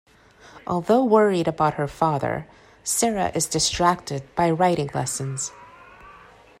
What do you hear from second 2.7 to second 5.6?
Sara is distracted by riding lessons.